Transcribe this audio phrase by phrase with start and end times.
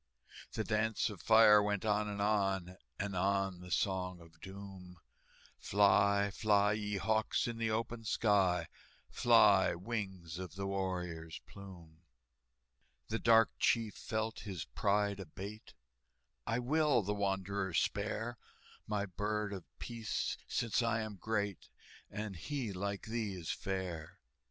[0.53, 4.97] The dance of fire went on and on, And on the Song of Doom,
[5.59, 8.67] "Fly, fly, ye hawks, in the open sky,
[9.11, 12.01] Fly, wings of the warrior's plume!"
[13.09, 15.75] The dark chief felt his pride abate:
[16.47, 18.39] "I will the wanderer spare,
[18.87, 21.69] My Bird of Peace, since I am great,
[22.09, 24.17] And he, like thee, is fair!"